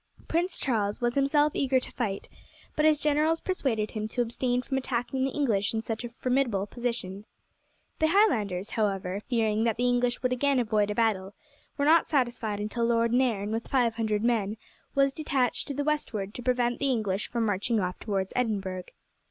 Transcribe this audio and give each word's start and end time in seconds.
Prince 0.27 0.57
Charles 0.57 0.99
was 0.99 1.13
himself 1.13 1.55
eager 1.55 1.79
to 1.79 1.91
fight, 1.91 2.27
but 2.75 2.85
his 2.85 2.99
generals 2.99 3.39
persuaded 3.39 3.91
him 3.91 4.07
to 4.07 4.23
abstain 4.23 4.63
from 4.63 4.79
attacking 4.79 5.23
the 5.23 5.29
English 5.29 5.75
in 5.75 5.81
such 5.83 6.03
a 6.03 6.09
formidable 6.09 6.65
position. 6.65 7.23
The 7.99 8.07
Highlanders, 8.07 8.71
however, 8.71 9.19
fearing 9.19 9.63
that 9.65 9.77
the 9.77 9.87
English 9.87 10.23
would 10.23 10.33
again 10.33 10.59
avoid 10.59 10.89
a 10.89 10.95
battle, 10.95 11.35
were 11.77 11.85
not 11.85 12.07
satisfied 12.07 12.59
until 12.59 12.83
Lord 12.85 13.13
Nairn 13.13 13.51
with 13.51 13.67
five 13.67 13.93
hundred 13.93 14.23
men 14.23 14.57
was 14.95 15.13
detached 15.13 15.67
to 15.67 15.73
the 15.75 15.83
westward 15.83 16.33
to 16.33 16.41
prevent 16.41 16.79
the 16.79 16.89
English 16.89 17.27
from 17.29 17.45
marching 17.45 17.79
off 17.79 17.99
towards 17.99 18.33
Edinburgh. 18.35 18.85